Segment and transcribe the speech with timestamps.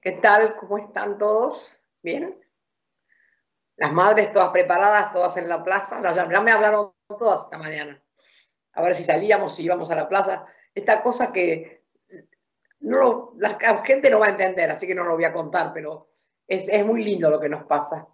[0.00, 0.56] ¿Qué tal?
[0.56, 1.88] ¿Cómo están todos?
[2.02, 2.38] ¿Bien?
[3.76, 6.00] Las madres todas preparadas, todas en la plaza.
[6.14, 8.02] Ya, me hablaron todas esta mañana.
[8.72, 10.44] A ver si salíamos, si íbamos a la plaza.
[10.74, 11.84] Esta cosa que
[12.80, 16.06] no, la gente no va a entender, así que no lo voy a contar, pero
[16.46, 18.08] es, es muy lindo lo que nos pasa.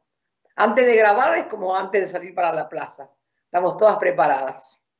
[0.56, 3.10] Antes de grabar es como antes de salir para la plaza.
[3.44, 4.92] Estamos todas preparadas.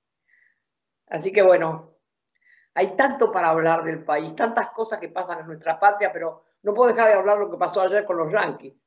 [1.06, 1.96] Así que bueno,
[2.74, 6.74] hay tanto para hablar del país, tantas cosas que pasan en nuestra patria, pero no
[6.74, 8.82] puedo dejar de hablar lo que pasó ayer con los Yankees.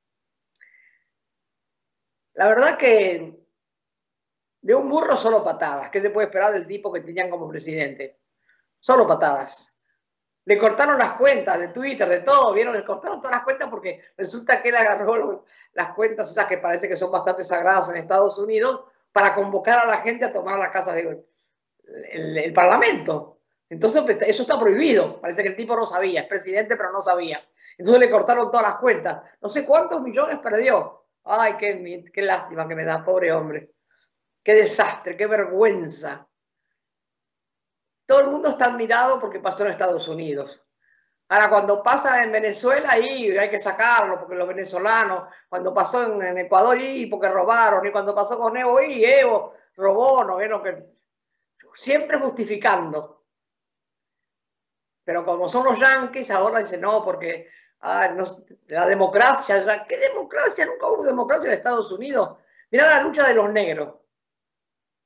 [2.34, 3.44] La verdad que
[4.64, 5.90] de un burro solo patadas.
[5.90, 8.22] ¿Qué se puede esperar del tipo que tenían como presidente?
[8.80, 9.82] Solo patadas.
[10.46, 12.74] Le cortaron las cuentas de Twitter, de todo, ¿vieron?
[12.74, 16.90] Le cortaron todas las cuentas porque resulta que él agarró las cuentas esas que parece
[16.90, 20.72] que son bastante sagradas en Estados Unidos para convocar a la gente a tomar la
[20.72, 21.26] casa del
[22.12, 23.43] el Parlamento.
[23.70, 25.20] Entonces, pues, eso está prohibido.
[25.20, 27.44] Parece que el tipo no sabía, es presidente, pero no sabía.
[27.78, 29.22] Entonces le cortaron todas las cuentas.
[29.42, 31.06] No sé cuántos millones perdió.
[31.24, 33.74] Ay, qué, lástima que me da, pobre hombre.
[34.44, 36.28] Qué desastre, qué vergüenza.
[38.06, 40.66] Todo el mundo está admirado porque pasó en Estados Unidos.
[41.30, 46.38] Ahora, cuando pasa en Venezuela, ahí hay que sacarlo, porque los venezolanos, cuando pasó en,
[46.38, 50.78] Ecuador, y porque robaron, y cuando pasó con Evo, y Evo robó, no vieron que
[51.74, 53.23] siempre justificando.
[55.04, 57.48] Pero como son los yanquis, ahora dicen, no, porque
[57.82, 58.16] ah,
[58.68, 60.66] la democracia, ¿qué democracia?
[60.66, 62.38] Nunca hubo democracia en Estados Unidos.
[62.72, 63.96] Mirá la lucha de los negros.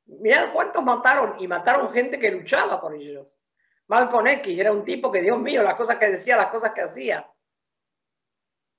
[0.05, 3.27] Mirá cuántos mataron y mataron gente que luchaba por ellos.
[3.87, 6.81] Malcolm X era un tipo que, Dios mío, las cosas que decía, las cosas que
[6.81, 7.29] hacía.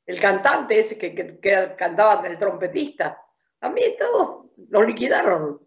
[0.07, 3.23] El cantante ese que, que cantaba, el trompetista,
[3.59, 5.67] también todos los liquidaron.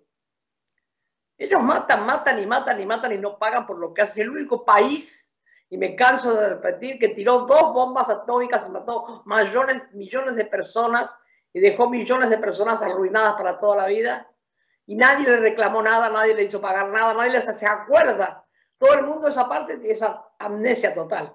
[1.37, 4.21] Ellos matan, matan y matan y matan y no pagan por lo que hace.
[4.21, 5.30] El único país,
[5.71, 10.43] y me canso de repetir, que tiró dos bombas atómicas y mató millones, millones de
[10.43, 11.17] personas
[11.53, 14.29] y dejó millones de personas arruinadas para toda la vida.
[14.85, 18.45] Y nadie le reclamó nada, nadie le hizo pagar nada, nadie les se acuerda.
[18.77, 21.33] Todo el mundo esa parte de esa amnesia total.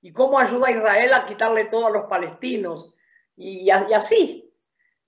[0.00, 2.96] Y cómo ayuda a Israel a quitarle todo a los palestinos.
[3.36, 4.50] Y, y así.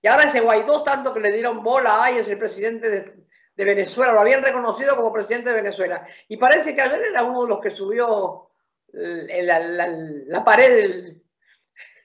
[0.03, 3.24] Y ahora ese Guaidó, tanto que le dieron bola, ay, es el presidente de,
[3.57, 6.07] de Venezuela, lo habían reconocido como presidente de Venezuela.
[6.29, 8.51] Y parece que ayer era uno de los que subió
[8.93, 11.23] eh, la, pared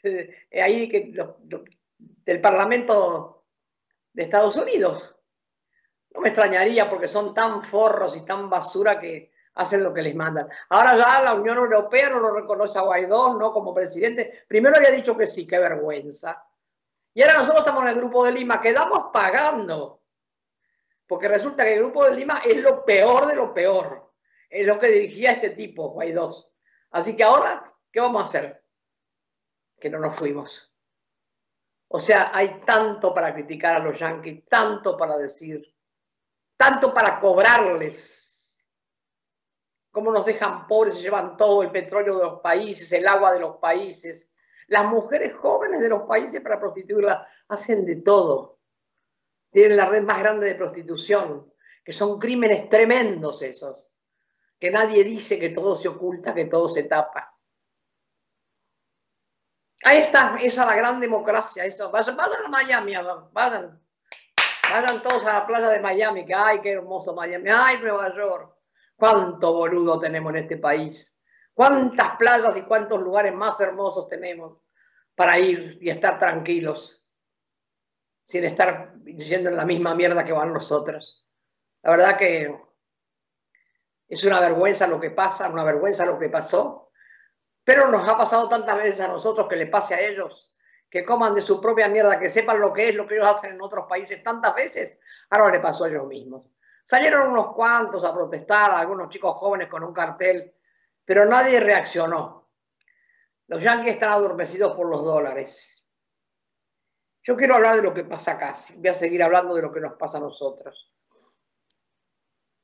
[0.04, 0.32] del,
[0.64, 0.90] ahí
[2.26, 3.46] del Parlamento
[4.14, 5.16] de Estados Unidos.
[6.12, 10.16] No me extrañaría porque son tan forros y tan basura que hacen lo que les
[10.16, 10.48] mandan.
[10.70, 14.46] Ahora ya la Unión Europea no lo reconoce a Guaidó, no como presidente.
[14.48, 16.46] Primero había dicho que sí, qué vergüenza.
[17.14, 19.99] Y ahora nosotros estamos en el grupo de Lima, quedamos pagando
[21.10, 24.14] porque resulta que el Grupo de Lima es lo peor de lo peor.
[24.48, 26.32] Es lo que dirigía este tipo, Guaidó.
[26.92, 28.64] Así que ahora, ¿qué vamos a hacer?
[29.80, 30.72] Que no nos fuimos.
[31.88, 35.76] O sea, hay tanto para criticar a los yanquis, tanto para decir,
[36.56, 38.70] tanto para cobrarles.
[39.90, 43.58] Cómo nos dejan pobres, llevan todo el petróleo de los países, el agua de los
[43.58, 44.36] países.
[44.68, 48.59] Las mujeres jóvenes de los países para prostituirlas hacen de todo
[49.52, 51.52] tienen la red más grande de prostitución,
[51.84, 54.00] que son crímenes tremendos esos,
[54.60, 57.36] que nadie dice que todo se oculta, que todo se tapa.
[59.84, 61.90] Ahí está, esa es la gran democracia, eso.
[61.90, 62.94] Vayan, a Miami,
[63.32, 63.82] vayan,
[64.72, 68.56] vayan todos a la playa de Miami, que ay, qué hermoso Miami, ay, Nueva York.
[68.98, 71.22] Cuánto boludo tenemos en este país.
[71.54, 74.60] Cuántas playas y cuántos lugares más hermosos tenemos
[75.16, 76.99] para ir y estar tranquilos
[78.30, 81.26] sin estar yendo en la misma mierda que van nosotros.
[81.82, 82.56] La verdad que
[84.08, 86.92] es una vergüenza lo que pasa, una vergüenza lo que pasó,
[87.64, 90.56] pero nos ha pasado tantas veces a nosotros que le pase a ellos,
[90.92, 93.54] que coman de su propia mierda, que sepan lo que es lo que ellos hacen
[93.54, 95.00] en otros países tantas veces,
[95.32, 96.46] ahora le pasó a ellos mismos.
[96.86, 100.54] Salieron unos cuantos a protestar, algunos chicos jóvenes con un cartel,
[101.04, 102.48] pero nadie reaccionó.
[103.48, 105.79] Los yanquis están adormecidos por los dólares
[107.24, 109.80] yo quiero hablar de lo que pasa acá, voy a seguir hablando de lo que
[109.80, 110.92] nos pasa a nosotros.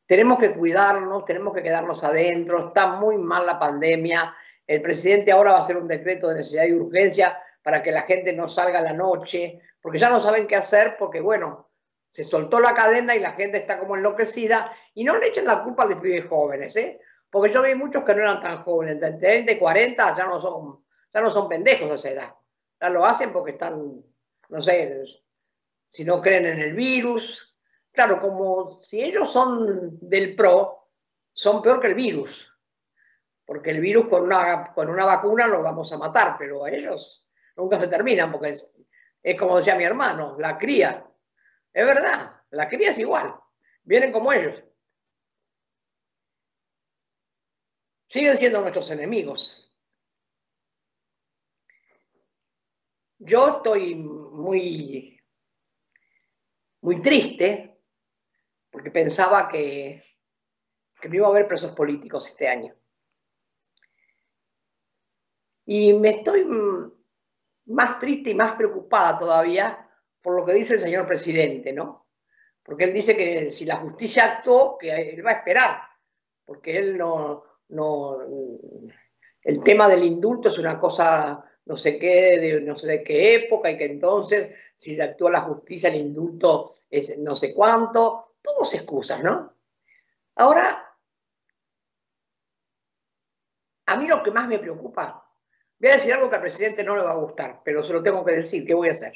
[0.05, 4.35] Tenemos que cuidarnos, tenemos que quedarnos adentro, está muy mal la pandemia.
[4.67, 8.03] El presidente ahora va a hacer un decreto de necesidad y urgencia para que la
[8.03, 11.69] gente no salga a la noche, porque ya no saben qué hacer, porque bueno,
[12.07, 14.71] se soltó la cadena y la gente está como enloquecida.
[14.93, 16.99] Y no le echen la culpa a los pibes jóvenes, ¿eh?
[17.29, 20.39] porque yo vi muchos que no eran tan jóvenes, de 30 y 40 ya no
[20.39, 22.35] son, ya no son pendejos esa edad.
[22.79, 24.03] Ya lo hacen porque están
[24.49, 25.03] no sé,
[25.87, 27.55] si no creen en el virus.
[27.91, 30.89] Claro, como si ellos son del PRO,
[31.33, 32.47] son peor que el virus.
[33.45, 37.31] porque el virus con una, con una vacuna lo vamos a matar, pero a ellos
[37.55, 38.73] nunca se terminan, porque es,
[39.21, 41.07] es como decía mi hermano, la cría.
[41.71, 43.35] Es verdad, la cría es igual,
[43.83, 44.63] vienen como ellos.
[48.07, 49.75] Siguen siendo nuestros enemigos.
[53.17, 53.95] Yo estoy
[54.35, 55.19] muy,
[56.81, 57.81] muy triste
[58.69, 60.03] porque pensaba que,
[60.99, 62.75] que no iba a haber presos políticos este año.
[65.65, 66.45] Y me estoy
[67.65, 69.89] más triste y más preocupada todavía
[70.21, 72.07] por lo que dice el señor presidente, ¿no?
[72.63, 75.81] Porque él dice que si la justicia actuó, que él va a esperar,
[76.43, 78.17] porque él no, no,
[79.45, 83.35] el tema del indulto es una cosa no sé qué, de no sé de qué
[83.35, 88.73] época, y que entonces si actúa la justicia el indulto es no sé cuánto, todos
[88.73, 89.55] excusas, ¿no?
[90.35, 90.95] Ahora,
[93.87, 95.25] a mí lo que más me preocupa
[95.77, 98.01] Voy a decir algo que al presidente no le va a gustar, pero se lo
[98.01, 98.65] tengo que decir.
[98.65, 99.13] ¿Qué voy a hacer?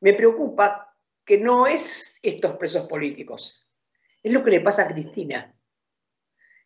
[0.00, 0.94] Me preocupa
[1.24, 3.66] que no es estos presos políticos,
[4.22, 5.53] es lo que le pasa a Cristina.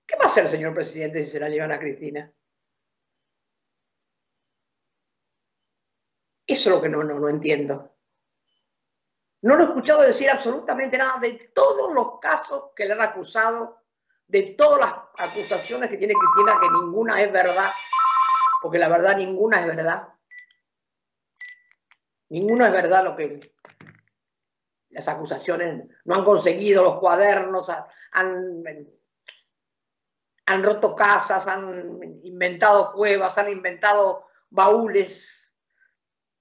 [0.09, 2.33] ¿Qué va a hacer señor presidente si se la llevan a Cristina?
[6.45, 7.95] Eso es lo que no, no, no entiendo.
[9.43, 13.85] No lo he escuchado decir absolutamente nada de todos los casos que le han acusado,
[14.27, 17.71] de todas las acusaciones que tiene Cristina, que ninguna es verdad
[18.61, 20.09] porque la verdad ninguna es verdad.
[22.31, 23.41] Ninguna es verdad lo que
[24.91, 27.71] las acusaciones no han conseguido, los cuadernos
[28.13, 28.63] han,
[30.49, 35.59] han roto casas, han inventado cuevas, han inventado baúles,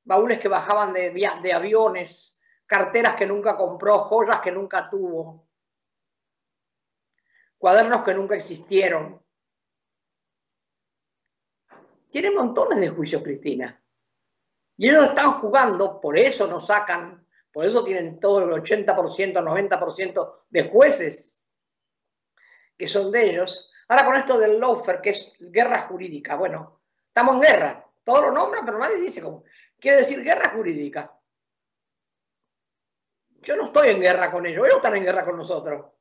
[0.06, 5.45] baúles que bajaban de, aviones, carteras que nunca compró, joyas que nunca tuvo,
[7.57, 9.21] cuadernos que nunca existieron.
[12.10, 13.83] Tiene montones de juicios, Cristina.
[14.77, 20.33] Y ellos están jugando, por eso nos sacan, por eso tienen todo el 80%, 90%
[20.50, 21.57] de jueces
[22.77, 23.69] que son de ellos.
[23.89, 27.89] Ahora con esto del lawfare, que es guerra jurídica, bueno, estamos en guerra.
[28.04, 29.44] Todos lo nombran, pero nadie dice cómo.
[29.80, 31.18] Quiere decir guerra jurídica.
[33.42, 35.92] Yo no estoy en guerra con ellos, ellos están en guerra con nosotros.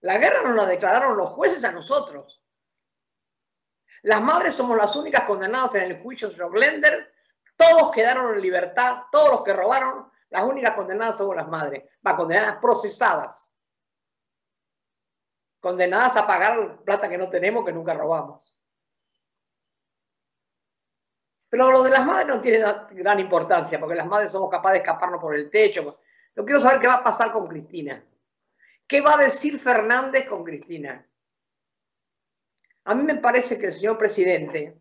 [0.00, 2.42] La guerra nos la declararon los jueces a nosotros.
[4.02, 7.12] Las madres somos las únicas condenadas en el juicio de Glender.
[7.56, 11.98] Todos quedaron en libertad, todos los que robaron, las únicas condenadas somos las madres.
[12.06, 13.57] Va, condenadas procesadas.
[15.60, 18.58] Condenadas a pagar plata que no tenemos, que nunca robamos.
[21.48, 24.86] Pero lo de las madres no tiene gran importancia, porque las madres somos capaces de
[24.86, 25.98] escaparnos por el techo.
[26.36, 28.04] No quiero saber qué va a pasar con Cristina.
[28.86, 31.06] ¿Qué va a decir Fernández con Cristina?
[32.84, 34.80] A mí me parece que el señor presidente,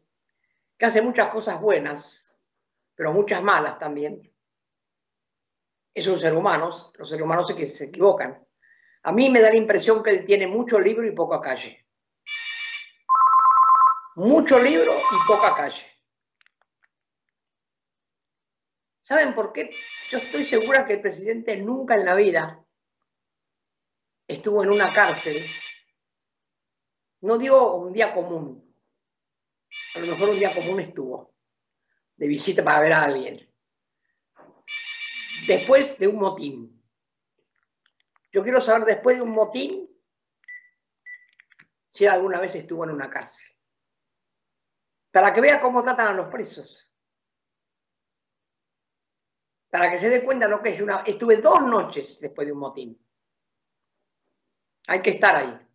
[0.77, 2.47] que hace muchas cosas buenas,
[2.95, 4.33] pero muchas malas también,
[5.93, 8.46] es un ser humano, los seres humanos se equivocan.
[9.07, 11.87] A mí me da la impresión que él tiene mucho libro y poca calle.
[14.15, 15.85] Mucho libro y poca calle.
[18.99, 19.69] ¿Saben por qué?
[20.09, 22.65] Yo estoy segura que el presidente nunca en la vida
[24.27, 25.41] estuvo en una cárcel
[27.21, 28.63] no digo un día común,
[29.95, 31.33] a lo mejor un día común estuvo,
[32.15, 33.37] de visita para ver a alguien.
[35.47, 36.76] Después de un motín.
[38.37, 39.89] Yo quiero saber después de un motín
[41.89, 43.47] si alguna vez estuvo en una cárcel.
[45.09, 46.87] Para que vea cómo tratan a los presos.
[49.71, 50.97] Para que se dé cuenta lo que es una...
[50.97, 53.07] Estuve dos noches después de un motín.
[54.89, 55.67] Hay que estar ahí.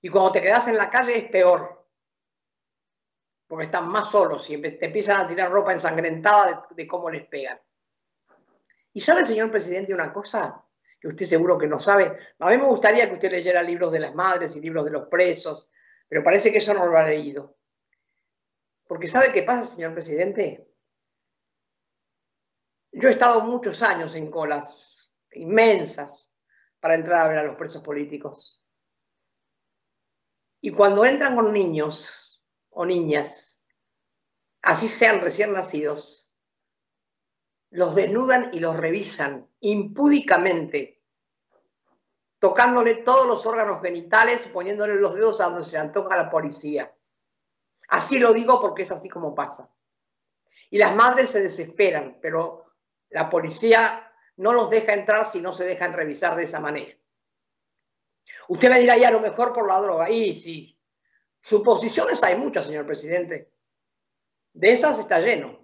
[0.00, 1.90] Y cuando te quedas en la calle es peor,
[3.46, 7.60] porque están más solos y te empiezan a tirar ropa ensangrentada de, cómo les pegan.
[8.94, 10.66] ¿Y sabe, señor presidente, una cosa
[11.02, 12.16] que usted seguro que no sabe?
[12.38, 15.08] A mí me gustaría que usted leyera libros de las madres y libros de los
[15.08, 15.68] presos,
[16.08, 17.56] pero parece que eso no lo ha leído.
[18.86, 20.72] Porque ¿sabe qué pasa, señor presidente?
[22.92, 26.40] Yo he estado muchos años en colas inmensas
[26.78, 28.64] para entrar a ver a los presos políticos.
[30.60, 33.66] Y cuando entran con niños o niñas,
[34.60, 36.31] así sean recién nacidos,
[37.72, 41.02] los desnudan y los revisan impúdicamente,
[42.38, 46.94] tocándole todos los órganos genitales, poniéndole los dedos a donde se antoja la policía.
[47.88, 49.74] Así lo digo porque es así como pasa.
[50.70, 52.64] Y las madres se desesperan, pero
[53.10, 56.96] la policía no los deja entrar si no se dejan revisar de esa manera.
[58.48, 60.08] Usted me dirá, ya a lo mejor por la droga.
[60.10, 60.82] Y sí,
[61.42, 63.52] Suposiciones hay muchas, señor presidente.
[64.52, 65.61] De esas está lleno.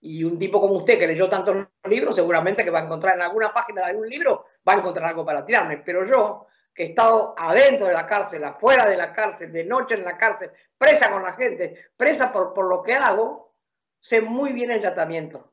[0.00, 3.22] Y un tipo como usted que leyó tantos libros, seguramente que va a encontrar en
[3.22, 5.78] alguna página de algún libro, va a encontrar algo para tirarme.
[5.78, 9.94] Pero yo, que he estado adentro de la cárcel, afuera de la cárcel, de noche
[9.94, 13.54] en la cárcel, presa con la gente, presa por, por lo que hago,
[13.98, 15.52] sé muy bien el tratamiento.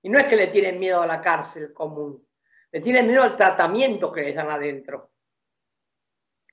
[0.00, 2.26] Y no es que le tienen miedo a la cárcel común,
[2.70, 5.12] le tienen miedo al tratamiento que les dan adentro.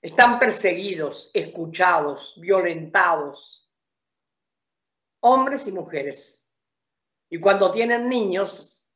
[0.01, 3.71] Están perseguidos, escuchados, violentados,
[5.22, 6.60] hombres y mujeres.
[7.30, 8.94] Y cuando tienen niños,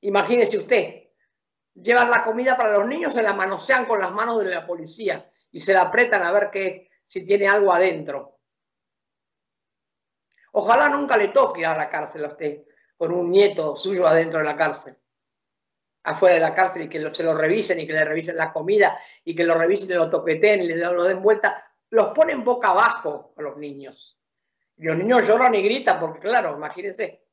[0.00, 1.02] imagínese usted,
[1.74, 5.28] llevan la comida para los niños, se la manosean con las manos de la policía
[5.50, 8.38] y se la apretan a ver que, si tiene algo adentro.
[10.52, 12.62] Ojalá nunca le toque a la cárcel a usted
[12.96, 14.94] con un nieto suyo adentro de la cárcel,
[16.04, 18.96] afuera de la cárcel y que se lo revisen y que le revisen la comida
[19.24, 21.60] y que lo revisen y lo toqueten y le lo den vuelta.
[21.90, 24.21] Los ponen boca abajo a los niños.
[24.82, 27.24] Los niños lloran y gritan porque, claro, imagínense.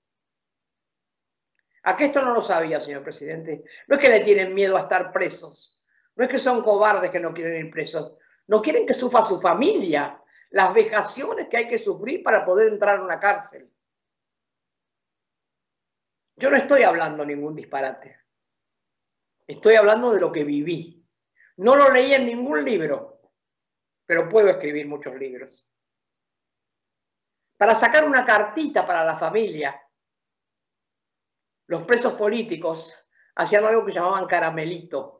[1.83, 3.63] ¿A qué esto no lo sabía, señor presidente?
[3.87, 5.83] No es que le tienen miedo a estar presos.
[6.15, 8.17] No es que son cobardes que no quieren ir presos.
[8.47, 12.99] No quieren que sufra su familia las vejaciones que hay que sufrir para poder entrar
[12.99, 13.71] a una cárcel.
[16.35, 18.15] Yo no estoy hablando ningún disparate.
[19.47, 21.03] Estoy hablando de lo que viví.
[21.57, 23.21] No lo leí en ningún libro,
[24.05, 25.68] pero puedo escribir muchos libros.
[27.59, 29.79] Para sacar una cartita para la familia,
[31.67, 35.19] los presos políticos hacían algo que llamaban caramelito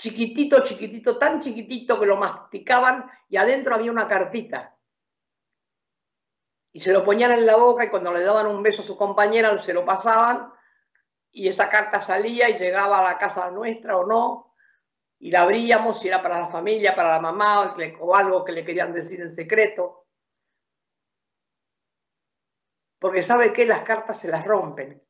[0.00, 4.74] chiquitito, chiquitito, tan chiquitito que lo masticaban y adentro había una cartita.
[6.72, 8.96] Y se lo ponían en la boca y cuando le daban un beso a su
[8.96, 10.50] compañera se lo pasaban
[11.30, 14.54] y esa carta salía y llegaba a la casa nuestra o no
[15.18, 18.64] y la abríamos si era para la familia, para la mamá o algo que le
[18.64, 19.99] querían decir en secreto.
[23.00, 25.02] Porque sabe que las cartas se las rompen.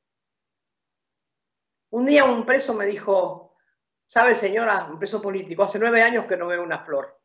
[1.91, 3.51] Un día un preso me dijo,
[4.11, 7.23] Sabe, señora, un preso político, hace nueve años que no veo una flor.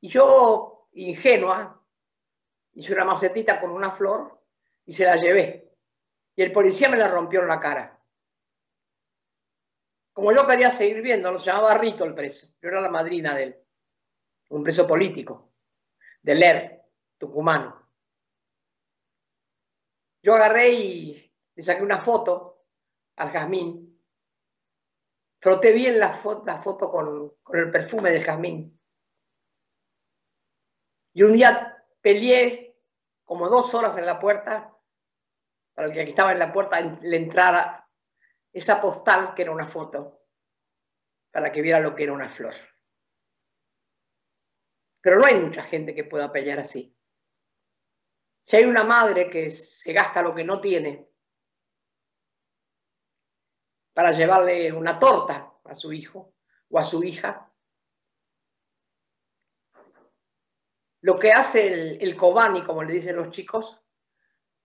[0.00, 1.84] Y yo, ingenua,
[2.74, 4.40] hice una macetita con una flor
[4.86, 5.76] y se la llevé.
[6.36, 8.00] Y el policía me la rompió en la cara.
[10.12, 12.56] Como yo quería seguir viendo, lo llamaba Rito el preso.
[12.62, 13.64] Yo era la madrina de él.
[14.50, 15.52] Un preso político,
[16.22, 16.82] de Ler,
[17.18, 17.79] tucumano.
[20.22, 22.66] Yo agarré y le saqué una foto
[23.16, 23.90] al jazmín
[25.40, 28.78] Froté bien la foto, con, el perfume del jazmín.
[31.14, 32.78] Y un día peleé
[33.24, 34.76] como dos horas en la puerta
[35.74, 37.88] para que estaba en la puerta le entrara
[38.52, 40.26] esa postal que era una foto,
[41.30, 42.54] para que viera lo que era una flor.
[45.00, 46.94] Pero no hay mucha gente que pueda pelear así.
[48.42, 51.08] Si hay una madre que se gasta lo que no tiene
[53.92, 56.34] para llevarle una torta a su hijo
[56.70, 57.52] o a su hija.
[61.02, 63.82] Lo que hace el, el Kobani, como le dicen los chicos,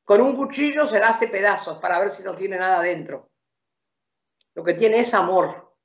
[0.03, 3.31] con un cuchillo se la hace pedazos para ver si no tiene nada dentro.
[4.53, 5.75] Lo que tiene es amor.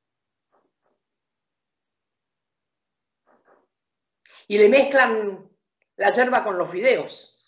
[4.46, 5.50] Y le mezclan
[5.96, 7.39] la yerba con los fideos,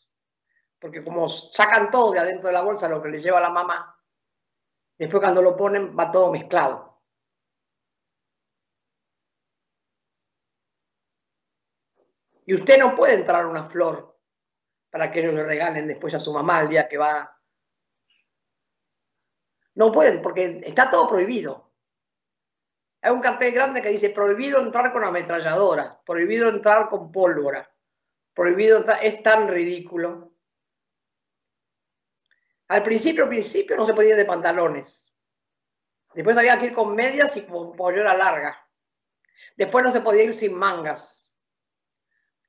[0.83, 3.97] porque como sacan todo de adentro de la bolsa, lo que le lleva la mamá,
[4.99, 7.01] Después cuando lo ponen va todo mezclado.
[12.45, 14.17] Y usted no puede entrar una flor
[14.91, 17.41] para que ellos le regalen después a su mamá el día que va.
[19.75, 21.73] No pueden, porque está todo prohibido.
[23.01, 27.69] Hay un cartel grande que dice prohibido entrar con ametralladora, prohibido entrar con pólvora,
[28.35, 28.99] prohibido entrar...
[29.03, 30.32] Es tan ridículo.
[32.69, 35.17] Al principio, principio no se podía ir de pantalones.
[36.15, 38.59] Después había que ir con medias y con pollera larga.
[39.57, 41.43] Después no se podía ir sin mangas.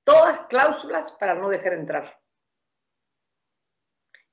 [0.04, 2.20] Todas cláusulas para no dejar entrar.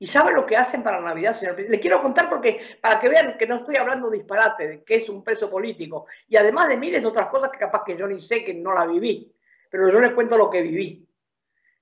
[0.01, 1.77] ¿Y sabe lo que hacen para Navidad, señor presidente?
[1.77, 5.23] Le quiero contar porque, para que vean que no estoy hablando disparate, que es un
[5.23, 6.07] preso político.
[6.27, 8.73] Y además de miles de otras cosas que capaz que yo ni sé que no
[8.73, 9.31] la viví.
[9.69, 11.07] Pero yo les cuento lo que viví.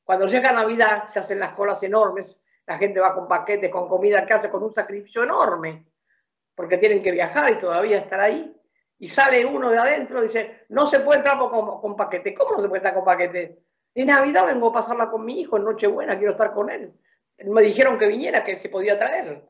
[0.04, 4.28] Cuando llega Navidad se hacen las colas enormes la gente va con paquetes, con comida
[4.28, 5.88] que hace con un sacrificio enorme,
[6.54, 8.56] porque tienen que viajar y todavía estar ahí.
[9.00, 12.36] Y sale uno de adentro y dice, no se puede entrar con, con paquete.
[12.36, 13.64] ¿Cómo no se puede estar con paquete?
[13.96, 16.94] En Navidad vengo a pasarla con mi hijo, en Nochebuena quiero estar con él.
[17.48, 19.50] Me dijeron que viniera, que se podía traer.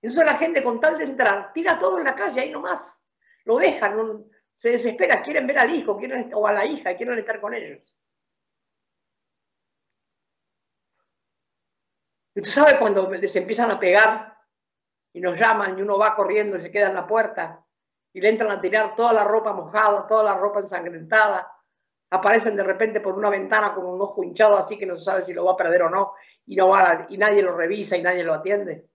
[0.00, 3.12] Entonces la gente con tal de entrar, tira todo en la calle ahí nomás.
[3.44, 7.38] lo dejan, se desespera, quieren ver al hijo quieren, o a la hija, quieren estar
[7.38, 7.98] con ellos.
[12.34, 14.38] Y usted sabe cuando les empiezan a pegar
[15.12, 17.64] y nos llaman y uno va corriendo y se queda en la puerta
[18.12, 21.50] y le entran a tirar toda la ropa mojada, toda la ropa ensangrentada,
[22.10, 25.22] aparecen de repente por una ventana con un ojo hinchado así que no se sabe
[25.22, 26.12] si lo va a perder o no
[26.46, 28.88] y, no va y nadie lo revisa y nadie lo atiende.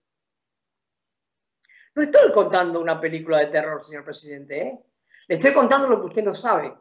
[1.94, 4.84] No estoy contando una película de terror, señor presidente, ¿eh?
[5.26, 6.72] le estoy contando lo que usted no sabe.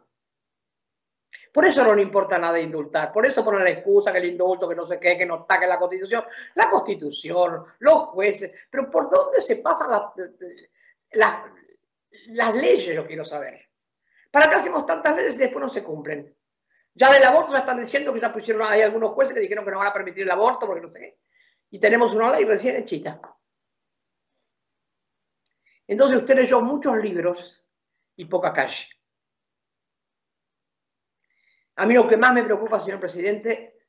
[1.58, 4.70] Por eso no le importa nada indultar, por eso ponen la excusa que el indulto,
[4.70, 6.24] que no sé qué, que no ataque la constitución.
[6.54, 9.88] La constitución, los jueces, pero ¿por dónde se pasan
[11.14, 12.96] las leyes?
[12.96, 13.72] Yo quiero saber.
[14.30, 16.38] ¿Para qué hacemos tantas leyes y después no se cumplen?
[16.94, 19.72] Ya del aborto ya están diciendo que ya pusieron, hay algunos jueces que dijeron que
[19.72, 21.20] no van a permitir el aborto porque no sé qué.
[21.72, 23.20] Y tenemos una ley recién hechita.
[25.88, 27.68] Entonces usted leyó muchos libros
[28.16, 28.97] y poca calle.
[31.78, 33.86] A mí lo que más me preocupa, señor presidente,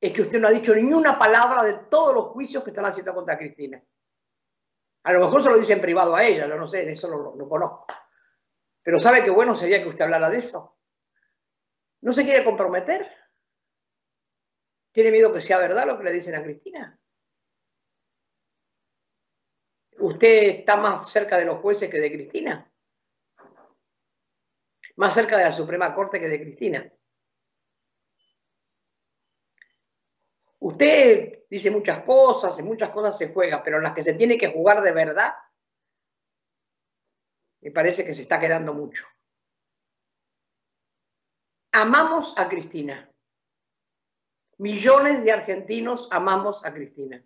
[0.00, 2.84] es que usted no ha dicho ni una palabra de todos los juicios que están
[2.84, 3.82] haciendo contra Cristina.
[5.04, 7.34] A lo mejor se lo dice en privado a ella, yo no sé, eso lo,
[7.34, 7.86] lo conozco.
[8.82, 10.78] Pero ¿sabe qué bueno sería que usted hablara de eso?
[12.02, 13.10] ¿No se quiere comprometer?
[14.92, 17.00] ¿Tiene miedo que sea verdad lo que le dicen a Cristina?
[19.98, 22.72] ¿Usted está más cerca de los jueces que de Cristina?
[24.96, 26.92] Más cerca de la Suprema Corte que de Cristina.
[30.64, 34.38] Usted dice muchas cosas, en muchas cosas se juega, pero en las que se tiene
[34.38, 35.34] que jugar de verdad,
[37.60, 39.04] me parece que se está quedando mucho.
[41.72, 43.12] Amamos a Cristina.
[44.58, 47.24] Millones de argentinos amamos a Cristina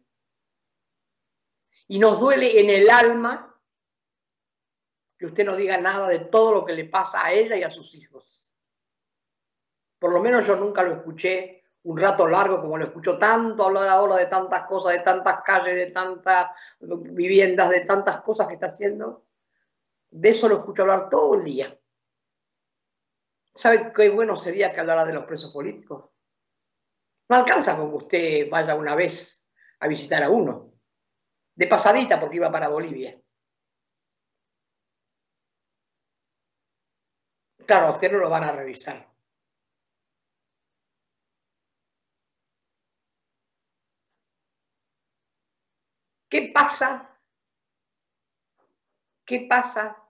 [1.88, 3.60] y nos duele en el alma
[5.18, 7.70] que usted no diga nada de todo lo que le pasa a ella y a
[7.70, 8.56] sus hijos.
[9.98, 13.88] Por lo menos yo nunca lo escuché un rato largo como lo escucho tanto hablar
[13.88, 18.66] ahora de tantas cosas, de tantas calles, de tantas viviendas, de tantas cosas que está
[18.66, 19.26] haciendo.
[20.10, 21.80] De eso lo escucho hablar todo el día.
[23.54, 26.10] ¿Sabe qué bueno sería que hablara de los presos políticos?
[27.28, 30.72] No alcanza con que usted vaya una vez a visitar a uno
[31.54, 33.16] de pasadita porque iba para Bolivia.
[37.64, 39.15] Claro, usted no lo van a revisar.
[46.28, 47.18] ¿Qué pasa?
[49.24, 50.02] ¿Qué pasa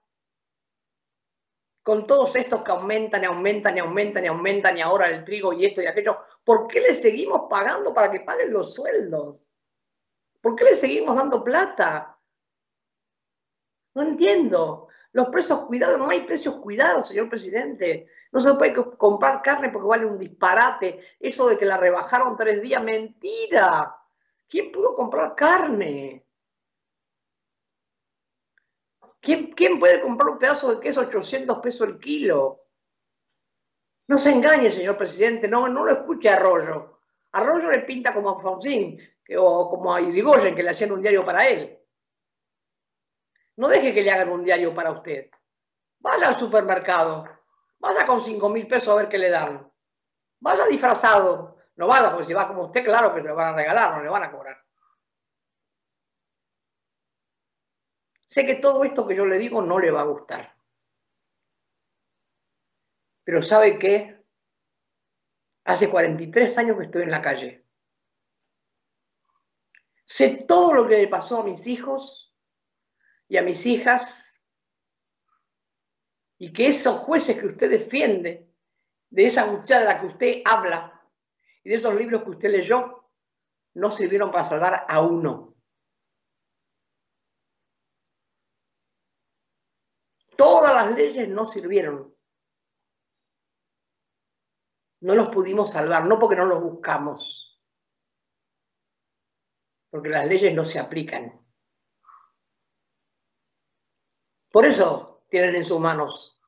[1.82, 5.52] con todos estos que aumentan y aumentan y aumentan y aumentan y ahora el trigo
[5.52, 6.18] y esto y aquello?
[6.44, 9.56] ¿Por qué le seguimos pagando para que paguen los sueldos?
[10.40, 12.18] ¿Por qué le seguimos dando plata?
[13.94, 14.88] No entiendo.
[15.12, 18.06] Los precios cuidados, no hay precios cuidados, señor presidente.
[18.32, 21.00] No se puede comprar carne porque vale un disparate.
[21.18, 23.96] Eso de que la rebajaron tres días, mentira.
[24.48, 26.26] ¿Quién pudo comprar carne?
[29.20, 32.66] ¿Quién, ¿Quién, puede comprar un pedazo de queso a 800 pesos el kilo?
[34.08, 37.00] No se engañe, señor presidente, no, no lo escuche a Arroyo.
[37.32, 38.98] Arroyo le pinta como a Fonsín,
[39.36, 41.76] o como a Irigoyen, que le hacían un diario para él.
[43.56, 45.28] No deje que le hagan un diario para usted.
[45.98, 47.24] Vaya al supermercado,
[47.78, 49.72] vaya con cinco mil pesos a ver qué le dan.
[50.38, 51.55] Vaya disfrazado.
[51.76, 54.02] No vaya, porque si va como usted, claro que se lo van a regalar, no
[54.02, 54.64] le van a cobrar.
[58.24, 60.56] Sé que todo esto que yo le digo no le va a gustar.
[63.24, 64.24] Pero ¿sabe qué?
[65.64, 67.64] Hace 43 años que estoy en la calle.
[70.04, 72.36] Sé todo lo que le pasó a mis hijos
[73.28, 74.44] y a mis hijas
[76.38, 78.52] y que esos jueces que usted defiende,
[79.10, 80.95] de esa muchacha de la que usted habla
[81.66, 83.10] y de esos libros que usted leyó,
[83.74, 85.56] no sirvieron para salvar a uno.
[90.36, 92.16] Todas las leyes no sirvieron.
[95.00, 97.60] No los pudimos salvar, no porque no los buscamos
[99.90, 101.44] porque las leyes no se aplican.
[104.52, 106.40] Por eso tienen en sus manos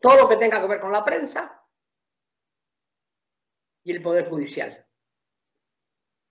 [0.00, 1.53] todo lo que tenga que ver con la prensa
[3.84, 4.84] y el Poder Judicial.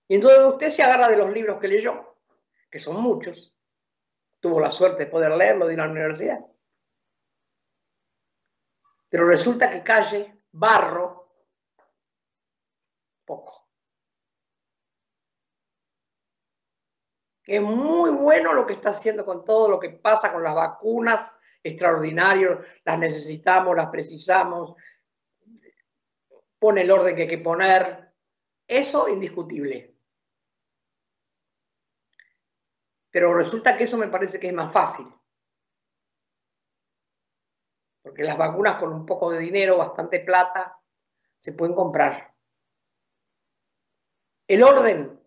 [0.08, 2.18] Y entonces usted se agarra de los libros que leyó,
[2.70, 3.58] que son muchos,
[4.40, 6.46] tuvo la suerte de poder leerlo de la universidad.
[9.10, 11.32] Pero resulta que calle, barro,
[13.24, 13.70] poco.
[17.46, 21.40] Es muy bueno lo que está haciendo con todo lo que pasa con las vacunas
[21.62, 24.74] extraordinarios, las necesitamos, las precisamos,
[26.64, 28.16] pone el orden que hay que poner.
[28.66, 29.98] Eso indiscutible.
[33.12, 35.06] Pero resulta que eso me parece que es más fácil.
[38.02, 40.82] Porque las vacunas con un poco de dinero, bastante plata,
[41.38, 42.34] se pueden comprar.
[44.48, 45.22] El orden,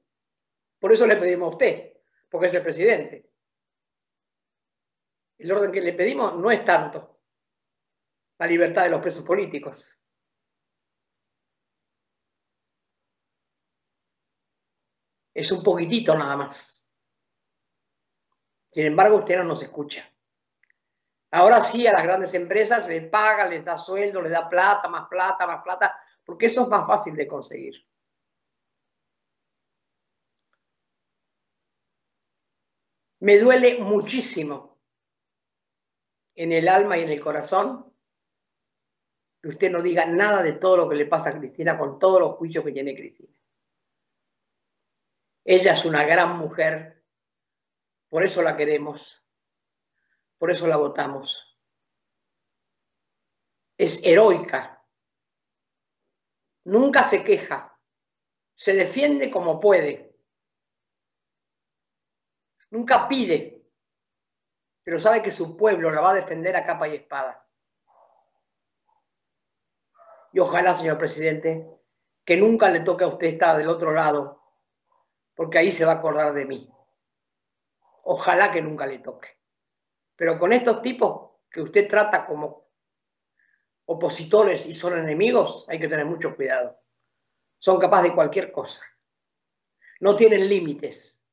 [0.79, 1.99] por eso le pedimos a usted,
[2.31, 3.31] porque es el presidente.
[5.37, 7.21] El orden que le pedimos no es tanto
[8.39, 9.96] la libertad de los presos políticos.
[15.37, 16.91] Es un poquitito nada más.
[18.71, 20.03] Sin embargo, usted no nos escucha.
[21.31, 25.07] Ahora sí, a las grandes empresas les paga, les da sueldo, les da plata, más
[25.09, 25.95] plata, más plata,
[26.25, 27.75] porque eso es más fácil de conseguir.
[33.21, 34.79] Me duele muchísimo
[36.35, 37.93] en el alma y en el corazón
[39.43, 42.21] que usted no diga nada de todo lo que le pasa a Cristina con todos
[42.21, 43.36] los juicios que tiene Cristina.
[45.49, 47.05] Ella es una gran mujer,
[48.09, 49.25] por eso la queremos,
[50.39, 51.57] por eso la votamos.
[53.79, 54.85] Es heroica,
[56.65, 57.81] nunca se queja,
[58.57, 60.19] se defiende como puede,
[62.71, 63.71] nunca pide,
[64.83, 67.49] pero sabe que su pueblo la va a defender a capa y espada.
[70.33, 71.71] Y ojalá, señor presidente,
[72.25, 74.46] que nunca le toque a usted estar del otro lado,
[75.37, 76.69] porque ahí se va a acordar de mí.
[78.05, 79.29] Ojalá que nunca le toque.
[80.17, 82.71] Pero con estos tipos que usted trata como
[83.85, 86.81] opositores y son enemigos, hay que tener mucho cuidado.
[87.59, 88.83] Son capaces de cualquier cosa.
[90.01, 91.31] No tienen límites.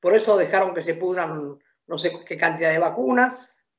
[0.00, 3.70] Por eso dejaron que se pudran no sé qué cantidad de vacunas.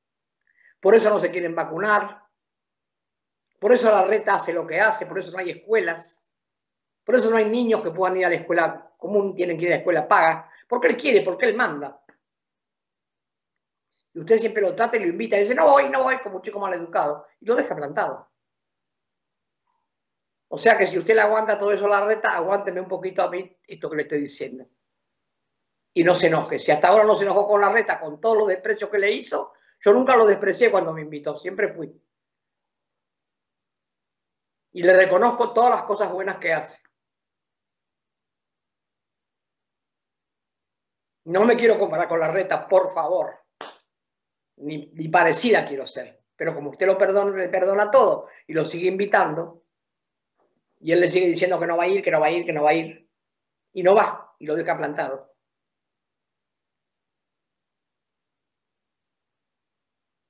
[0.80, 2.24] Por eso no se quieren vacunar.
[3.60, 5.04] Por eso la reta hace lo que hace.
[5.04, 6.34] Por eso no hay escuelas.
[7.04, 9.70] Por eso no hay niños que puedan ir a la escuela común, tienen que ir
[9.70, 10.50] a la escuela paga.
[10.68, 11.98] Porque él quiere, porque él manda
[14.18, 16.36] y usted siempre lo trata y lo invita y dice, no voy, no voy, como
[16.36, 18.28] un chico mal educado, y lo deja plantado.
[20.48, 23.30] O sea que si usted le aguanta todo eso la reta, aguánteme un poquito a
[23.30, 24.66] mí esto que le estoy diciendo.
[25.92, 26.58] Y no se enoje.
[26.58, 29.12] Si hasta ahora no se enojó con la reta, con todos los desprecios que le
[29.12, 31.94] hizo, yo nunca lo desprecié cuando me invitó, siempre fui.
[34.72, 36.87] Y le reconozco todas las cosas buenas que hace.
[41.28, 43.38] No me quiero comparar con la reta, por favor
[44.60, 46.22] ni, parecida quiero ser.
[46.36, 49.64] Pero como usted lo perdona, le perdona todo y lo sigue invitando,
[50.80, 52.44] y él le sigue diciendo que no va a ir, que no va a ir,
[52.44, 53.10] que no va a ir,
[53.72, 55.34] y no va, y lo deja plantado.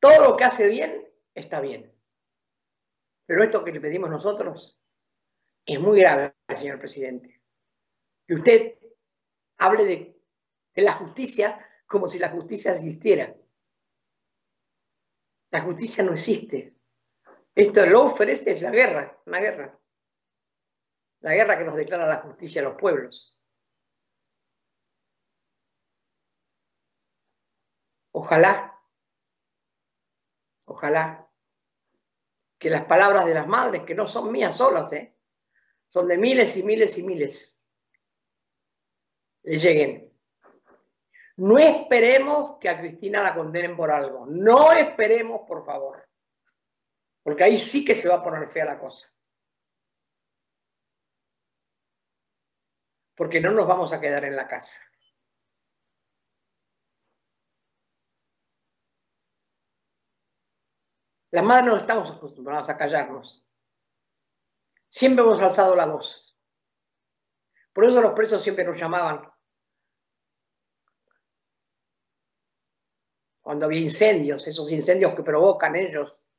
[0.01, 1.93] Todo lo que hace bien está bien.
[3.27, 4.81] Pero esto que le pedimos nosotros
[5.67, 7.43] es muy grave, señor presidente.
[8.27, 8.79] Que usted
[9.59, 10.18] hable de,
[10.79, 13.35] de la justicia como si la justicia existiera.
[15.51, 16.77] La justicia no existe.
[17.53, 19.77] Esto lo ofrece es la guerra, una guerra.
[21.19, 23.45] La guerra que nos declara la justicia a los pueblos.
[28.13, 28.81] Ojalá,
[30.67, 31.29] ojalá
[32.57, 35.17] que las palabras de las madres, que no son mías solas, ¿eh?
[35.89, 37.69] son de miles y miles y miles,
[39.43, 40.08] le lleguen
[41.39, 44.27] no esperemos que a Cristina la condenen por algo.
[44.27, 46.05] No esperemos, por favor.
[47.23, 49.09] Porque ahí sí que se va a poner fea la cosa.
[53.15, 54.83] Porque no nos vamos a quedar en la casa.
[61.31, 63.49] Las madres no estamos acostumbradas a callarnos.
[64.89, 66.37] Siempre hemos alzado la voz.
[67.73, 69.38] Por eso los presos siempre nos llamaban
[73.49, 76.31] cuando había incendios, esos incendios que provocan ellos,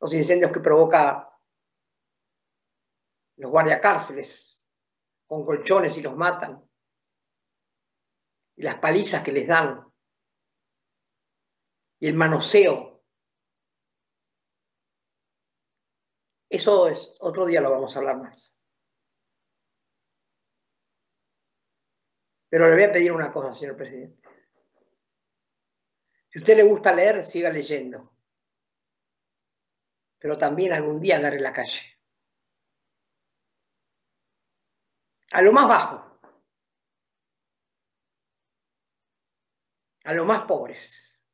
[0.00, 1.22] los incendios que provoca
[3.36, 4.72] los guardiacárceles
[5.26, 6.66] con colchones y los matan,
[8.56, 9.86] y las palizas que les dan,
[12.00, 13.04] y el manoseo.
[16.48, 18.66] Eso es, otro día lo vamos a hablar más.
[22.48, 24.23] Pero le voy a pedir una cosa, señor presidente.
[26.34, 28.10] Si usted le gusta leer, siga leyendo.
[30.18, 31.96] Pero también algún día en la calle.
[35.30, 36.18] A lo más bajo.
[40.02, 41.24] A los más pobres.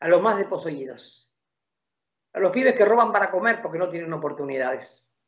[0.00, 1.38] a los más desposeídos,
[2.32, 5.20] a los pibes que roban para comer porque no tienen oportunidades,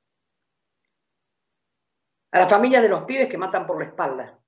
[2.32, 4.39] a las familias de los pibes que matan por la espalda.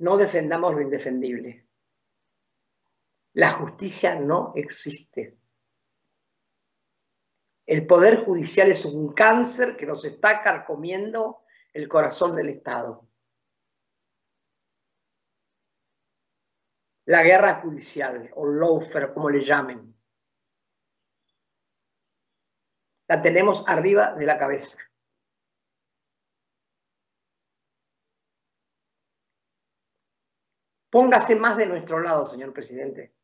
[0.00, 1.68] No defendamos lo indefendible.
[3.34, 5.38] La justicia no existe.
[7.66, 13.06] El poder judicial es un cáncer que nos está carcomiendo el corazón del Estado.
[17.04, 19.94] La guerra judicial, o lawfare, como le llamen,
[23.06, 24.89] la tenemos arriba de la cabeza.
[30.90, 33.14] Póngase más de nuestro lado, señor presidente.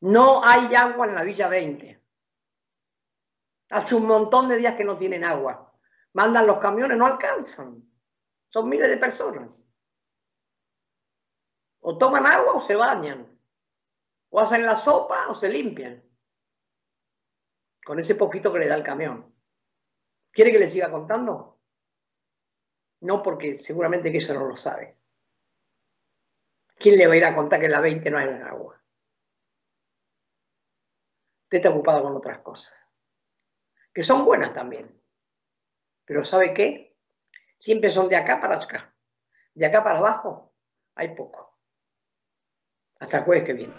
[0.00, 2.02] No hay agua en la Villa 20.
[3.70, 5.72] Hace un montón de días que no tienen agua.
[6.14, 7.88] Mandan los camiones, no alcanzan.
[8.48, 9.80] Son miles de personas.
[11.80, 13.40] O toman agua o se bañan.
[14.30, 16.02] O hacen la sopa o se limpian.
[17.84, 19.34] Con ese poquito que le da el camión.
[20.32, 21.61] ¿Quiere que le siga contando?
[23.02, 24.96] No, porque seguramente que eso no lo sabe.
[26.78, 28.80] ¿Quién le va a ir a contar que en la 20 no hay agua?
[31.44, 32.92] Usted está ocupado con otras cosas,
[33.92, 35.00] que son buenas también.
[36.04, 36.96] Pero ¿sabe qué?
[37.56, 38.96] Siempre son de acá para acá.
[39.54, 40.54] De acá para abajo
[40.94, 41.58] hay poco.
[43.00, 43.74] Hasta el jueves que viene.